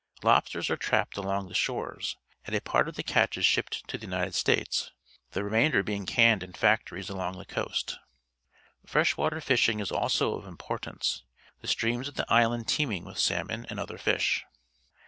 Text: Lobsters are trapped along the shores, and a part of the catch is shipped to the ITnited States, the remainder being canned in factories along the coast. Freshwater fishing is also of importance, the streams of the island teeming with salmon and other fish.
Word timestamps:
Lobsters 0.23 0.71
are 0.71 0.77
trapped 0.77 1.15
along 1.15 1.47
the 1.47 1.53
shores, 1.53 2.17
and 2.45 2.55
a 2.55 2.59
part 2.61 2.87
of 2.89 2.95
the 2.95 3.03
catch 3.03 3.37
is 3.37 3.45
shipped 3.45 3.87
to 3.87 3.99
the 3.99 4.07
ITnited 4.07 4.33
States, 4.33 4.89
the 5.33 5.43
remainder 5.43 5.83
being 5.83 6.07
canned 6.07 6.41
in 6.41 6.53
factories 6.53 7.07
along 7.07 7.37
the 7.37 7.45
coast. 7.45 7.99
Freshwater 8.83 9.39
fishing 9.39 9.79
is 9.79 9.91
also 9.91 10.33
of 10.33 10.47
importance, 10.47 11.21
the 11.59 11.67
streams 11.67 12.07
of 12.07 12.15
the 12.15 12.25
island 12.33 12.67
teeming 12.67 13.05
with 13.05 13.19
salmon 13.19 13.67
and 13.69 13.79
other 13.79 13.99
fish. 13.99 14.43